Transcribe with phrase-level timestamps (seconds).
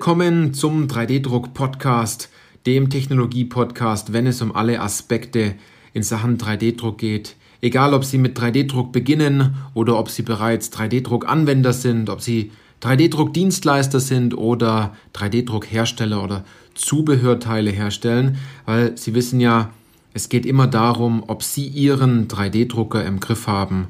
[0.00, 2.30] Willkommen zum 3D-Druck-Podcast,
[2.64, 5.56] dem Technologie-Podcast, wenn es um alle Aspekte
[5.92, 7.36] in Sachen 3D-Druck geht.
[7.60, 14.00] Egal, ob Sie mit 3D-Druck beginnen oder ob Sie bereits 3D-Druck-Anwender sind, ob Sie 3D-Druck-Dienstleister
[14.00, 19.68] sind oder 3D-Druck-Hersteller oder Zubehörteile herstellen, weil Sie wissen ja,
[20.14, 23.88] es geht immer darum, ob Sie Ihren 3D-Drucker im Griff haben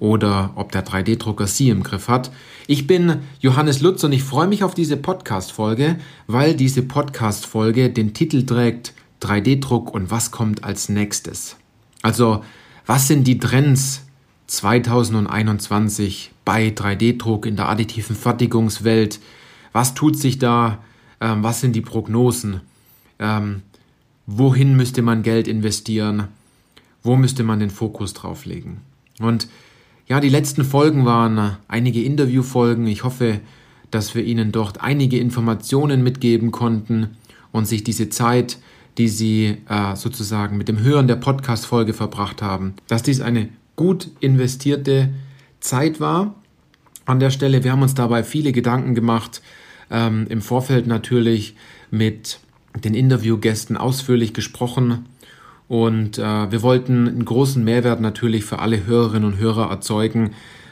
[0.00, 2.30] oder ob der 3D-Drucker Sie im Griff hat.
[2.66, 8.14] Ich bin Johannes Lutz und ich freue mich auf diese Podcast-Folge, weil diese Podcast-Folge den
[8.14, 8.92] Titel trägt
[9.22, 11.56] 3D-Druck und was kommt als nächstes.
[12.02, 12.44] Also,
[12.86, 14.04] was sind die Trends
[14.46, 19.20] 2021 bei 3D-Druck in der additiven Fertigungswelt?
[19.72, 20.78] Was tut sich da?
[21.20, 22.60] Ähm, was sind die Prognosen?
[23.18, 23.62] Ähm,
[24.26, 26.28] wohin müsste man Geld investieren?
[27.02, 28.80] Wo müsste man den Fokus drauf legen?
[29.20, 29.48] Und
[30.08, 32.86] ja, die letzten Folgen waren äh, einige Interviewfolgen.
[32.86, 33.40] Ich hoffe,
[33.90, 37.16] dass wir Ihnen dort einige Informationen mitgeben konnten
[37.52, 38.58] und sich diese Zeit,
[38.96, 44.08] die Sie äh, sozusagen mit dem Hören der Podcast-Folge verbracht haben, dass dies eine gut
[44.20, 45.10] investierte
[45.60, 46.34] Zeit war.
[47.04, 49.42] An der Stelle, wir haben uns dabei viele Gedanken gemacht,
[49.90, 51.54] ähm, im Vorfeld natürlich
[51.90, 52.40] mit
[52.82, 55.06] den Interviewgästen ausführlich gesprochen
[55.68, 60.30] und äh, wir wollten einen großen Mehrwert natürlich für alle Hörerinnen und Hörer erzeugen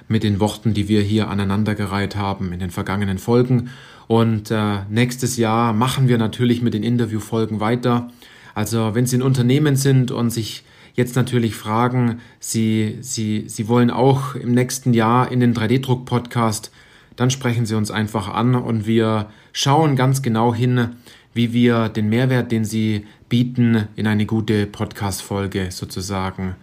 [0.09, 3.71] mit den Worten, die wir hier aneinandergereiht haben in den vergangenen Folgen.
[4.07, 8.11] Und äh, nächstes Jahr machen wir natürlich mit den Interviewfolgen weiter.
[8.55, 13.91] Also wenn Sie ein Unternehmen sind und sich jetzt natürlich fragen, Sie, Sie, Sie wollen
[13.91, 16.71] auch im nächsten Jahr in den 3D-Druck-Podcast,
[17.17, 20.91] dann sprechen Sie uns einfach an und wir schauen ganz genau hin,
[21.37, 26.57] wie wir den Mehrwert, den Sie bieten, in eine gute Podcast-Folge sozusagen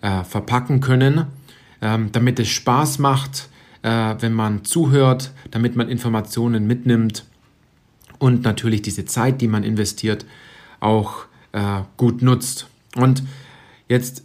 [0.00, 1.26] äh, verpacken können,
[1.82, 3.48] ähm, damit es Spaß macht,
[3.82, 7.24] äh, wenn man zuhört, damit man Informationen mitnimmt
[8.18, 10.24] und natürlich diese Zeit, die man investiert,
[10.80, 12.66] auch äh, gut nutzt.
[12.96, 13.22] Und
[13.88, 14.24] jetzt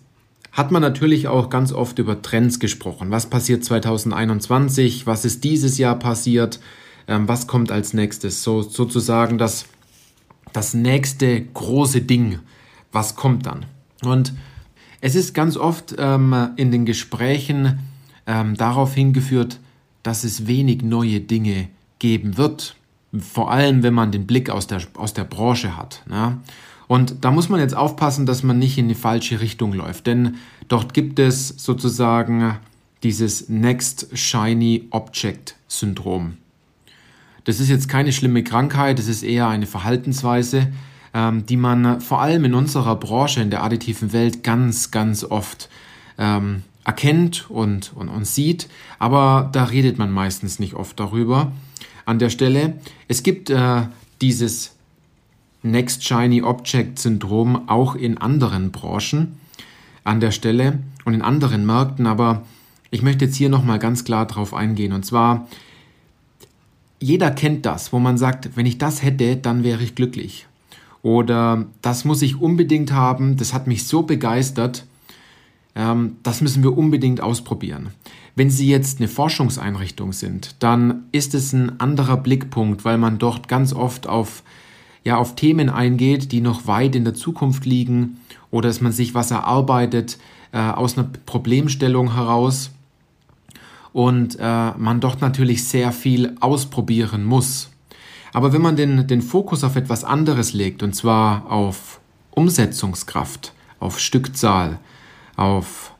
[0.53, 3.11] hat man natürlich auch ganz oft über Trends gesprochen.
[3.11, 5.05] Was passiert 2021?
[5.05, 6.59] Was ist dieses Jahr passiert?
[7.07, 8.43] Ähm, was kommt als nächstes?
[8.43, 9.65] So sozusagen das
[10.53, 12.39] das nächste große Ding,
[12.91, 13.65] was kommt dann.
[14.03, 14.33] Und
[15.01, 17.79] es ist ganz oft ähm, in den Gesprächen
[18.27, 19.59] ähm, darauf hingeführt,
[20.03, 22.75] dass es wenig neue Dinge geben wird.
[23.17, 26.03] Vor allem, wenn man den Blick aus der, aus der Branche hat.
[26.07, 26.37] Ne?
[26.87, 30.07] Und da muss man jetzt aufpassen, dass man nicht in die falsche Richtung läuft.
[30.07, 30.37] Denn
[30.67, 32.57] dort gibt es sozusagen
[33.03, 36.37] dieses Next Shiny Object Syndrom.
[37.49, 40.67] Das ist jetzt keine schlimme Krankheit, das ist eher eine Verhaltensweise,
[41.15, 45.67] ähm, die man vor allem in unserer Branche, in der additiven Welt, ganz, ganz oft
[46.19, 48.69] ähm, erkennt und, und, und sieht.
[48.99, 51.51] Aber da redet man meistens nicht oft darüber.
[52.05, 52.75] An der Stelle,
[53.07, 53.81] es gibt äh,
[54.21, 54.75] dieses
[55.63, 59.39] Next Shiny Object Syndrom auch in anderen Branchen
[60.03, 62.43] an der Stelle und in anderen Märkten, aber
[62.91, 64.93] ich möchte jetzt hier nochmal ganz klar drauf eingehen.
[64.93, 65.47] Und zwar
[66.99, 70.47] jeder kennt das, wo man sagt, wenn ich das hätte, dann wäre ich glücklich.
[71.01, 74.85] Oder das muss ich unbedingt haben, das hat mich so begeistert,
[75.75, 77.91] ähm, das müssen wir unbedingt ausprobieren.
[78.35, 83.47] Wenn Sie jetzt eine Forschungseinrichtung sind, dann ist es ein anderer Blickpunkt, weil man dort
[83.47, 84.43] ganz oft auf,
[85.03, 88.17] ja, auf Themen eingeht, die noch weit in der Zukunft liegen
[88.51, 90.17] oder dass man sich was erarbeitet
[90.51, 92.71] äh, aus einer Problemstellung heraus
[93.93, 97.69] und äh, man dort natürlich sehr viel ausprobieren muss.
[98.33, 101.99] Aber wenn man den, den Fokus auf etwas anderes legt, und zwar auf
[102.31, 104.79] Umsetzungskraft, auf Stückzahl,
[105.35, 105.93] auf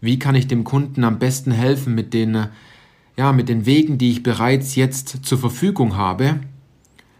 [0.00, 2.46] wie kann ich dem Kunden am besten helfen mit den,
[3.16, 6.40] ja, mit den Wegen, die ich bereits jetzt zur Verfügung habe,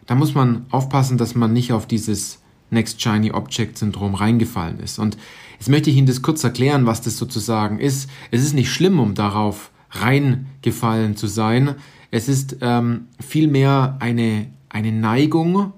[0.06, 4.98] da muss man aufpassen, dass man nicht auf dieses Next Shiny Object Syndrom reingefallen ist.
[4.98, 5.16] Und
[5.58, 8.08] jetzt möchte ich Ihnen das kurz erklären, was das sozusagen ist.
[8.30, 11.76] Es ist nicht schlimm, um darauf reingefallen zu sein.
[12.10, 15.72] Es ist ähm, vielmehr eine, eine Neigung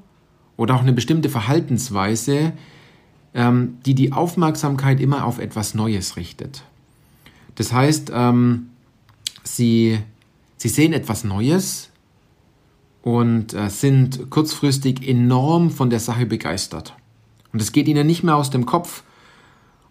[0.57, 2.53] oder auch eine bestimmte Verhaltensweise,
[3.35, 6.65] ähm, die die Aufmerksamkeit immer auf etwas Neues richtet.
[7.57, 8.71] Das heißt, ähm,
[9.43, 9.99] sie,
[10.57, 11.91] sie sehen etwas Neues
[13.03, 16.95] und äh, sind kurzfristig enorm von der Sache begeistert.
[17.53, 19.05] Und es geht ihnen nicht mehr aus dem Kopf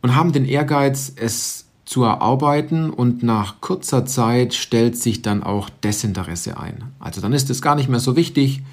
[0.02, 5.70] und haben den Ehrgeiz, es zu erarbeiten und nach kurzer Zeit stellt sich dann auch
[5.70, 6.86] Desinteresse ein.
[7.00, 8.64] Also dann ist es gar nicht mehr so wichtig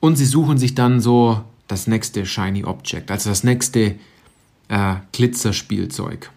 [0.00, 3.94] und sie suchen sich dann so das nächste Shiny Object, also das nächste
[4.68, 6.30] äh, Glitzerspielzeug.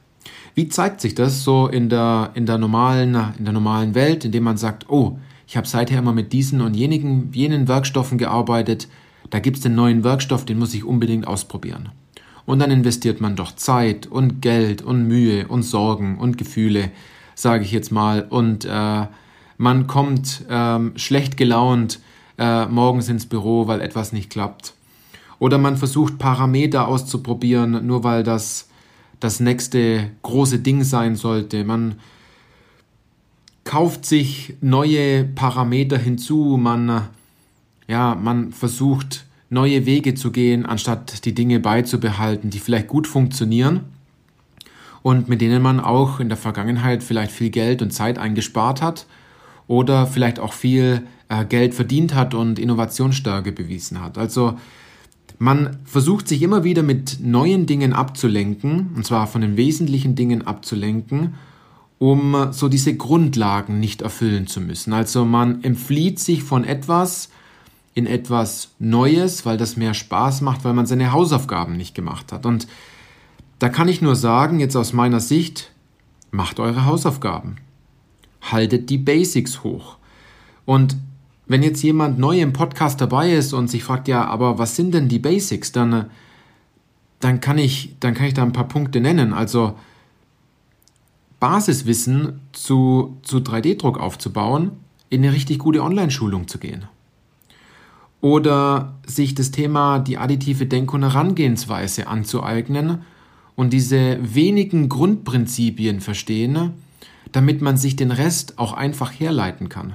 [0.56, 4.46] Wie zeigt sich das so in der, in, der normalen, in der normalen Welt, indem
[4.46, 8.88] man sagt, oh, ich habe seither immer mit diesen und jenigen, jenen Werkstoffen gearbeitet,
[9.31, 11.90] da gibt es den neuen Werkstoff, den muss ich unbedingt ausprobieren.
[12.50, 16.90] Und dann investiert man doch Zeit und Geld und Mühe und Sorgen und Gefühle,
[17.36, 19.06] sage ich jetzt mal, und äh,
[19.60, 22.00] man kommt ähm, schlecht gelaunt
[22.40, 24.74] äh, morgens ins Büro, weil etwas nicht klappt.
[25.38, 28.68] Oder man versucht Parameter auszuprobieren, nur weil das
[29.19, 31.63] das nächste große Ding sein sollte.
[31.63, 32.00] Man
[33.63, 37.10] kauft sich neue Parameter hinzu, man,
[37.88, 43.81] ja, man versucht neue Wege zu gehen, anstatt die Dinge beizubehalten, die vielleicht gut funktionieren
[45.01, 49.07] und mit denen man auch in der Vergangenheit vielleicht viel Geld und Zeit eingespart hat
[49.68, 54.18] oder vielleicht auch viel äh, Geld verdient hat und Innovationsstärke bewiesen hat.
[54.18, 54.56] Also
[55.38, 60.46] man versucht sich immer wieder mit neuen Dingen abzulenken, und zwar von den wesentlichen Dingen
[60.46, 61.36] abzulenken,
[61.98, 64.92] um so diese Grundlagen nicht erfüllen zu müssen.
[64.92, 67.30] Also man entflieht sich von etwas
[67.94, 72.45] in etwas Neues, weil das mehr Spaß macht, weil man seine Hausaufgaben nicht gemacht hat.
[72.45, 72.68] Und
[73.59, 75.71] da kann ich nur sagen, jetzt aus meiner Sicht,
[76.31, 77.57] macht eure Hausaufgaben.
[78.41, 79.97] Haltet die Basics hoch.
[80.65, 80.97] Und
[81.47, 84.94] wenn jetzt jemand neu im Podcast dabei ist und sich fragt, ja, aber was sind
[84.94, 86.06] denn die Basics, dann, äh,
[87.19, 89.33] dann, kann, ich, dann kann ich da ein paar Punkte nennen.
[89.33, 89.75] Also
[91.39, 94.71] Basiswissen zu, zu 3D-Druck aufzubauen,
[95.09, 96.86] in eine richtig gute Online-Schulung zu gehen.
[98.21, 103.04] Oder sich das Thema die additive Denk- und Herangehensweise anzueignen
[103.56, 106.71] und diese wenigen Grundprinzipien verstehen,
[107.31, 109.94] damit man sich den Rest auch einfach herleiten kann.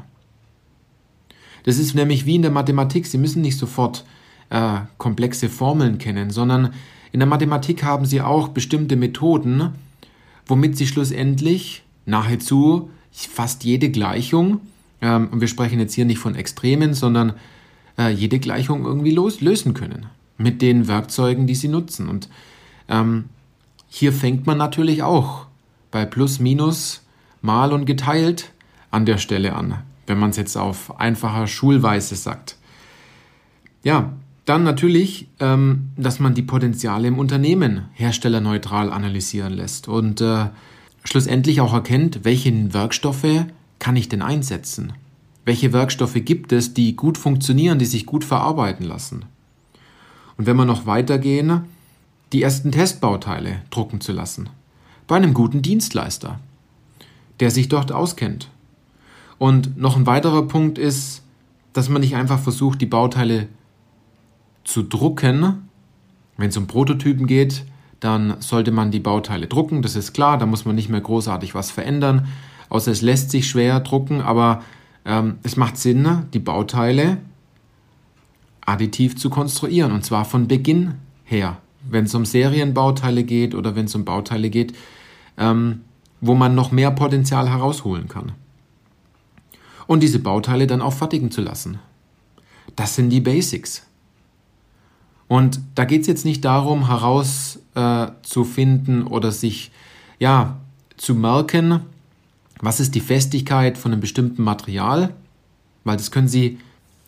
[1.65, 3.07] Das ist nämlich wie in der Mathematik.
[3.07, 4.05] Sie müssen nicht sofort
[4.51, 6.73] äh, komplexe Formeln kennen, sondern
[7.13, 9.71] in der Mathematik haben Sie auch bestimmte Methoden,
[10.47, 14.61] womit Sie schlussendlich nahezu fast jede Gleichung,
[15.01, 17.35] ähm, und wir sprechen jetzt hier nicht von Extremen, sondern
[17.99, 20.07] äh, jede Gleichung irgendwie los, lösen können
[20.37, 22.09] mit den Werkzeugen, die Sie nutzen.
[22.09, 22.29] Und
[22.89, 23.27] ähm,
[23.89, 25.47] hier fängt man natürlich auch
[25.91, 27.03] bei Plus, Minus,
[27.41, 28.53] Mal und geteilt
[28.91, 32.57] an der Stelle an wenn man es jetzt auf einfacher Schulweise sagt.
[33.83, 34.13] Ja,
[34.45, 40.47] dann natürlich, ähm, dass man die Potenziale im Unternehmen herstellerneutral analysieren lässt und äh,
[41.05, 43.47] schlussendlich auch erkennt, welche Werkstoffe
[43.79, 44.93] kann ich denn einsetzen?
[45.45, 49.25] Welche Werkstoffe gibt es, die gut funktionieren, die sich gut verarbeiten lassen?
[50.37, 51.65] Und wenn wir noch weitergehen,
[52.33, 54.49] die ersten Testbauteile drucken zu lassen.
[55.07, 56.41] Bei einem guten Dienstleister,
[57.39, 58.49] der sich dort auskennt.
[59.39, 61.23] Und noch ein weiterer Punkt ist,
[61.73, 63.49] dass man nicht einfach versucht, die Bauteile
[64.65, 65.69] zu drucken.
[66.37, 67.65] Wenn es um Prototypen geht,
[68.01, 71.55] dann sollte man die Bauteile drucken, das ist klar, da muss man nicht mehr großartig
[71.55, 72.27] was verändern,
[72.69, 74.63] außer es lässt sich schwer drucken, aber
[75.05, 77.19] ähm, es macht Sinn, die Bauteile
[78.65, 81.59] additiv zu konstruieren und zwar von Beginn her,
[81.89, 84.75] wenn es um Serienbauteile geht oder wenn es um Bauteile geht,
[85.37, 85.83] ähm,
[86.21, 88.33] wo man noch mehr Potenzial herausholen kann
[89.87, 91.79] und diese Bauteile dann auch fertigen zu lassen.
[92.77, 93.87] Das sind die Basics.
[95.29, 99.73] Und da geht es jetzt nicht darum, herauszufinden äh, oder sich
[100.19, 100.57] ja
[100.97, 101.81] zu merken,
[102.61, 105.15] was ist die Festigkeit von einem bestimmten Material,
[105.85, 106.59] weil das können Sie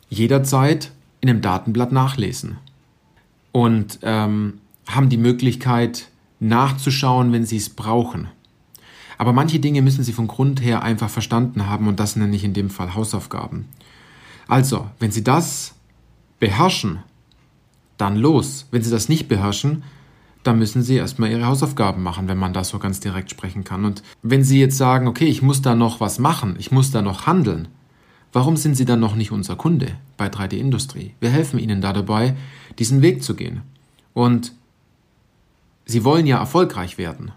[0.09, 2.59] jederzeit in einem Datenblatt nachlesen
[3.53, 6.09] und ähm, haben die Möglichkeit
[6.41, 8.29] nachzuschauen, wenn Sie es brauchen.
[9.19, 12.45] Aber manche Dinge müssen Sie von Grund her einfach verstanden haben und das nenne ich
[12.45, 13.67] in dem Fall Hausaufgaben.
[14.47, 15.75] Also, wenn Sie das
[16.39, 16.99] beherrschen,
[17.97, 18.67] dann los.
[18.71, 19.85] Wenn Sie das nicht beherrschen,
[20.47, 23.85] dann müssen Sie erstmal Ihre Hausaufgaben machen, wenn man da so ganz direkt sprechen kann.
[23.85, 27.03] Und wenn Sie jetzt sagen, okay, ich muss da noch was machen, ich muss da
[27.03, 27.69] noch handeln,
[28.33, 31.15] warum sind Sie dann noch nicht unser Kunde bei 3D Industrie?
[31.21, 32.37] Wir helfen Ihnen da dabei,
[32.79, 33.63] diesen Weg zu gehen.
[34.15, 34.53] Und
[35.85, 37.33] Sie wollen ja erfolgreich werden.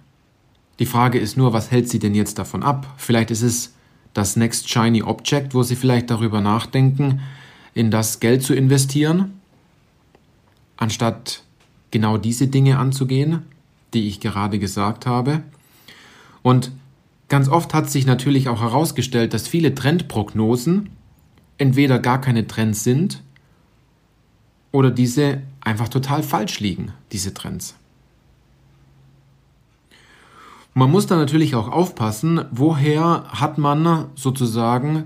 [0.79, 2.87] Die Frage ist nur, was hält sie denn jetzt davon ab?
[2.97, 3.75] Vielleicht ist es
[4.13, 7.21] das Next Shiny Object, wo sie vielleicht darüber nachdenken,
[7.73, 9.39] in das Geld zu investieren,
[10.77, 11.43] anstatt
[11.91, 13.43] genau diese Dinge anzugehen,
[13.93, 15.43] die ich gerade gesagt habe.
[16.41, 16.71] Und
[17.27, 20.89] ganz oft hat sich natürlich auch herausgestellt, dass viele Trendprognosen
[21.57, 23.21] entweder gar keine Trends sind
[24.71, 27.75] oder diese einfach total falsch liegen, diese Trends.
[30.73, 35.05] Man muss da natürlich auch aufpassen, woher hat man sozusagen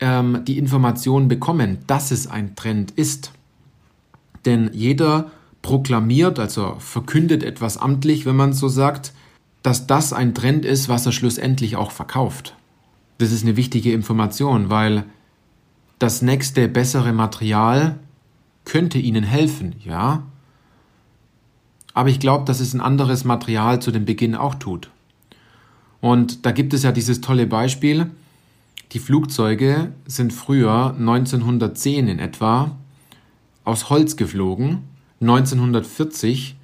[0.00, 3.32] ähm, die Information bekommen, dass es ein Trend ist.
[4.46, 5.30] Denn jeder
[5.62, 9.12] proklamiert, also verkündet etwas amtlich, wenn man so sagt,
[9.62, 12.56] dass das ein Trend ist, was er schlussendlich auch verkauft.
[13.18, 15.04] Das ist eine wichtige Information, weil
[15.98, 17.98] das nächste bessere Material
[18.64, 20.22] könnte Ihnen helfen, ja.
[21.92, 24.90] Aber ich glaube, dass es ein anderes Material zu dem Beginn auch tut.
[26.00, 28.10] Und da gibt es ja dieses tolle Beispiel.
[28.92, 32.76] Die Flugzeuge sind früher 1910 in etwa
[33.64, 34.78] aus Holz geflogen.
[35.20, 36.56] 1940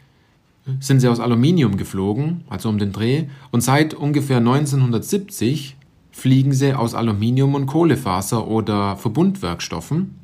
[0.80, 3.24] sind sie aus Aluminium geflogen, also um den Dreh.
[3.50, 5.76] Und seit ungefähr 1970
[6.10, 10.14] fliegen sie aus Aluminium und Kohlefaser oder Verbundwerkstoffen.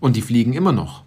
[0.00, 1.04] Und die fliegen immer noch.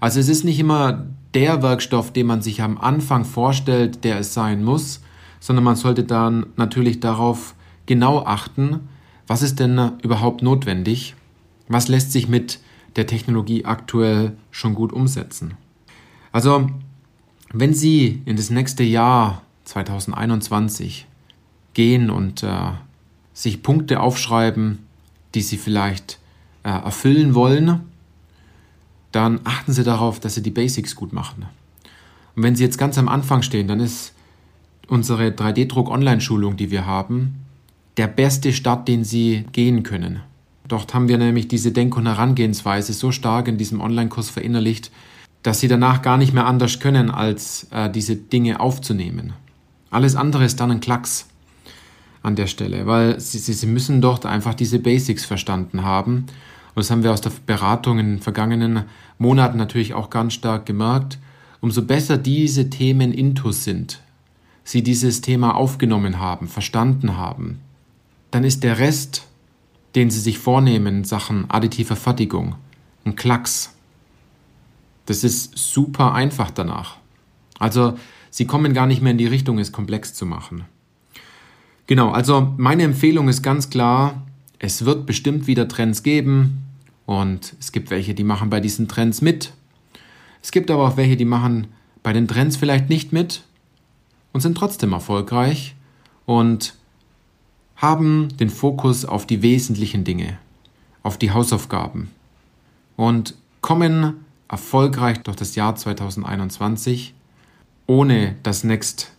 [0.00, 4.32] Also es ist nicht immer der Werkstoff, den man sich am Anfang vorstellt, der es
[4.32, 5.02] sein muss,
[5.40, 7.54] sondern man sollte dann natürlich darauf
[7.86, 8.88] genau achten,
[9.26, 11.14] was ist denn überhaupt notwendig,
[11.68, 12.60] was lässt sich mit
[12.98, 15.54] der Technologie aktuell schon gut umsetzen.
[16.32, 16.68] Also,
[17.52, 21.06] wenn Sie in das nächste Jahr 2021
[21.72, 22.72] gehen und äh,
[23.32, 24.80] sich Punkte aufschreiben,
[25.34, 26.18] die Sie vielleicht
[26.64, 27.80] äh, erfüllen wollen,
[29.12, 31.46] dann achten Sie darauf, dass Sie die Basics gut machen.
[32.34, 34.12] Und wenn Sie jetzt ganz am Anfang stehen, dann ist
[34.88, 37.44] unsere 3D-Druck-Online-Schulung, die wir haben,
[37.96, 40.20] der beste Start, den Sie gehen können.
[40.68, 44.90] Dort haben wir nämlich diese Denk- und Herangehensweise so stark in diesem Online-Kurs verinnerlicht,
[45.42, 49.32] dass Sie danach gar nicht mehr anders können, als äh, diese Dinge aufzunehmen.
[49.90, 51.26] Alles andere ist dann ein Klacks
[52.22, 56.26] an der Stelle, weil Sie, Sie, Sie müssen dort einfach diese Basics verstanden haben.
[56.74, 58.84] Und das haben wir aus der Beratung in den vergangenen
[59.18, 61.18] Monaten natürlich auch ganz stark gemerkt.
[61.60, 64.02] Umso besser diese Themen intus sind,
[64.64, 67.60] Sie dieses Thema aufgenommen haben, verstanden haben,
[68.30, 69.26] dann ist der Rest,
[69.94, 72.56] den Sie sich vornehmen in Sachen additiver Fertigung,
[73.04, 73.74] ein Klacks.
[75.06, 76.96] Das ist super einfach danach.
[77.58, 77.94] Also
[78.30, 80.64] Sie kommen gar nicht mehr in die Richtung, es komplex zu machen.
[81.86, 84.26] Genau, also meine Empfehlung ist ganz klar,
[84.58, 86.64] es wird bestimmt wieder Trends geben
[87.06, 89.52] und es gibt welche, die machen bei diesen Trends mit.
[90.42, 91.68] Es gibt aber auch welche, die machen
[92.02, 93.42] bei den Trends vielleicht nicht mit
[94.32, 95.74] und sind trotzdem erfolgreich
[96.26, 96.74] und
[97.78, 100.38] haben den Fokus auf die wesentlichen Dinge,
[101.02, 102.10] auf die Hausaufgaben
[102.96, 107.14] und kommen erfolgreich durch das Jahr 2021,
[107.86, 109.12] ohne das Next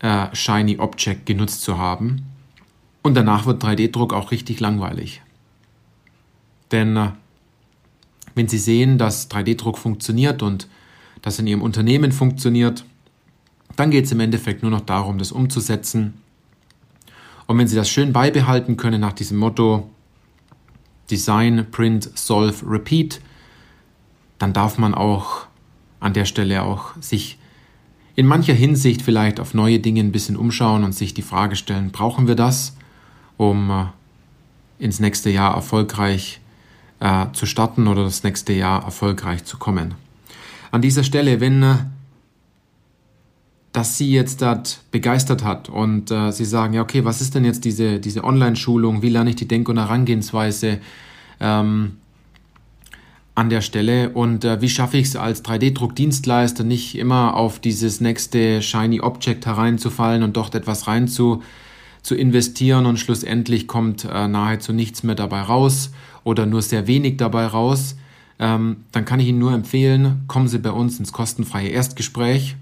[0.00, 2.22] äh, Shiny Object genutzt zu haben.
[3.02, 5.20] Und danach wird 3D-Druck auch richtig langweilig.
[6.70, 7.10] Denn äh,
[8.34, 10.68] wenn Sie sehen, dass 3D-Druck funktioniert und
[11.20, 12.84] das in Ihrem Unternehmen funktioniert,
[13.76, 16.21] dann geht es im Endeffekt nur noch darum, das umzusetzen.
[17.52, 19.90] Und wenn Sie das schön beibehalten können nach diesem Motto
[21.10, 23.20] Design, Print, Solve, Repeat,
[24.38, 25.44] dann darf man auch
[26.00, 27.36] an der Stelle auch sich
[28.16, 31.90] in mancher Hinsicht vielleicht auf neue Dinge ein bisschen umschauen und sich die Frage stellen,
[31.90, 32.74] brauchen wir das,
[33.36, 33.84] um äh,
[34.82, 36.40] ins nächste Jahr erfolgreich
[37.00, 39.92] äh, zu starten oder das nächste Jahr erfolgreich zu kommen.
[40.70, 41.76] An dieser Stelle, wenn äh,
[43.72, 47.44] dass sie jetzt dort begeistert hat und äh, sie sagen, ja, okay, was ist denn
[47.44, 50.78] jetzt diese, diese Online-Schulung, wie lerne ich die Denk- und Herangehensweise
[51.40, 51.92] ähm,
[53.34, 54.10] an der Stelle?
[54.10, 59.46] Und äh, wie schaffe ich es als 3D-Druckdienstleister nicht immer auf dieses nächste Shiny Object
[59.46, 61.42] hereinzufallen und dort etwas rein zu,
[62.02, 65.92] zu investieren und schlussendlich kommt äh, nahezu nichts mehr dabei raus
[66.24, 67.96] oder nur sehr wenig dabei raus,
[68.38, 72.56] ähm, dann kann ich Ihnen nur empfehlen, kommen Sie bei uns ins kostenfreie Erstgespräch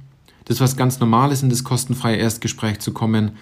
[0.50, 3.36] das ist was ganz Normales, in das kostenfreie Erstgespräch zu kommen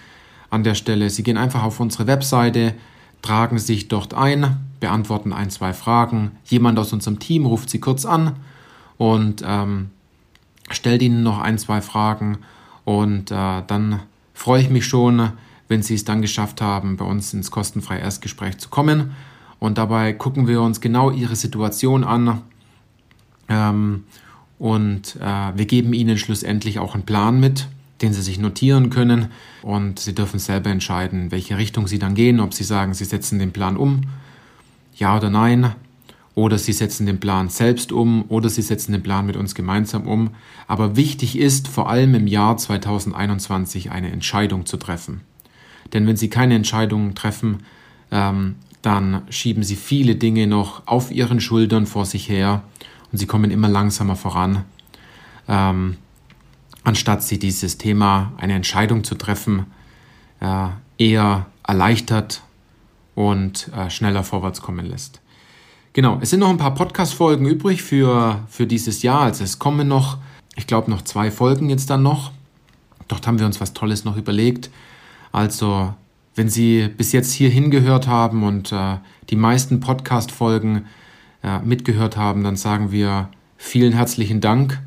[0.51, 1.09] an der Stelle.
[1.09, 2.75] Sie gehen einfach auf unsere Webseite,
[3.23, 6.33] tragen sich dort ein, beantworten ein, zwei Fragen.
[6.45, 8.35] Jemand aus unserem Team ruft Sie kurz an
[8.99, 9.89] und ähm,
[10.69, 12.37] stellt Ihnen noch ein, zwei Fragen.
[12.85, 14.01] Und äh, dann
[14.35, 15.31] freue ich mich schon,
[15.67, 19.15] wenn Sie es dann geschafft haben, bei uns ins kostenfreie Erstgespräch zu kommen.
[19.57, 22.43] Und dabei gucken wir uns genau Ihre Situation an.
[23.47, 24.03] Ähm,
[24.59, 27.67] und äh, wir geben Ihnen schlussendlich auch einen Plan mit,
[28.01, 29.27] den Sie sich notieren können.
[29.63, 33.39] Und Sie dürfen selber entscheiden, welche Richtung Sie dann gehen, ob Sie sagen, Sie setzen
[33.39, 34.01] den Plan um,
[34.95, 35.73] ja oder nein,
[36.35, 40.07] oder Sie setzen den Plan selbst um, oder Sie setzen den Plan mit uns gemeinsam
[40.07, 40.31] um.
[40.67, 45.21] Aber wichtig ist vor allem im Jahr 2021 eine Entscheidung zu treffen.
[45.93, 47.63] Denn wenn Sie keine Entscheidung treffen,
[48.11, 52.63] ähm, dann schieben Sie viele Dinge noch auf Ihren Schultern vor sich her
[53.11, 54.63] und sie kommen immer langsamer voran,
[55.47, 55.97] ähm,
[56.83, 59.65] anstatt sie dieses Thema, eine Entscheidung zu treffen,
[60.39, 62.41] äh, eher erleichtert
[63.15, 65.21] und äh, schneller vorwärts kommen lässt.
[65.93, 69.21] Genau, es sind noch ein paar Podcast-Folgen übrig für, für dieses Jahr.
[69.21, 70.17] Also es kommen noch,
[70.55, 72.31] ich glaube, noch zwei Folgen jetzt dann noch.
[73.07, 74.69] Dort haben wir uns was Tolles noch überlegt.
[75.31, 75.93] Also,
[76.35, 78.97] Wenn Sie bis jetzt hier hingehört haben und äh,
[79.29, 80.85] die meisten Podcast-Folgen
[81.43, 84.79] äh, mitgehört haben, dann sagen wir vielen herzlichen Dank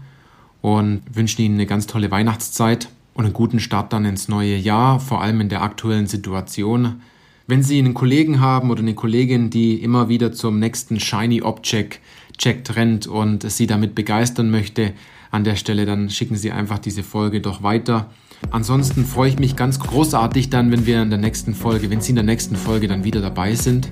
[0.61, 5.01] und wünschen Ihnen eine ganz tolle Weihnachtszeit und einen guten Start dann ins neue Jahr,
[5.01, 7.03] vor allem in der aktuellen Situation.
[7.47, 12.01] Wenn Sie einen Kollegen haben oder eine Kollegin, die immer wieder zum nächsten Shiny Object
[12.39, 14.95] Check rennt und Sie damit begeistern möchte,
[15.31, 18.11] an der Stelle, dann schicken Sie einfach diese Folge doch weiter.
[18.51, 22.11] Ansonsten freue ich mich ganz großartig dann, wenn wir in der nächsten Folge, wenn Sie
[22.11, 23.91] in der nächsten Folge dann wieder dabei sind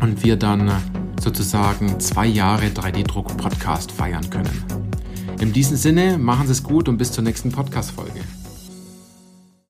[0.00, 0.70] und wir dann
[1.20, 4.64] sozusagen zwei Jahre 3D-Druck-Podcast feiern können.
[5.40, 8.20] In diesem Sinne, machen Sie es gut und bis zur nächsten Podcast-Folge.